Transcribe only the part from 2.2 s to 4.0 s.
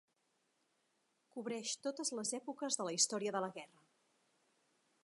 les èpoques de la història de la guerra.